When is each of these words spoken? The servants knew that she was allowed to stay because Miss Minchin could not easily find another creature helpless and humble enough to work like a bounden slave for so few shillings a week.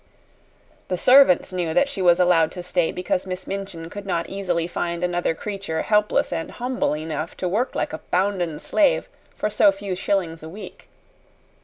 The 0.87 0.97
servants 0.97 1.53
knew 1.53 1.75
that 1.75 1.87
she 1.87 2.01
was 2.01 2.19
allowed 2.19 2.51
to 2.53 2.63
stay 2.63 2.91
because 2.91 3.27
Miss 3.27 3.45
Minchin 3.45 3.87
could 3.91 4.07
not 4.07 4.27
easily 4.27 4.65
find 4.65 5.03
another 5.03 5.35
creature 5.35 5.83
helpless 5.83 6.33
and 6.33 6.49
humble 6.49 6.95
enough 6.95 7.37
to 7.37 7.47
work 7.47 7.75
like 7.75 7.93
a 7.93 7.99
bounden 8.09 8.57
slave 8.57 9.07
for 9.35 9.51
so 9.51 9.71
few 9.71 9.93
shillings 9.93 10.41
a 10.41 10.49
week. 10.49 10.87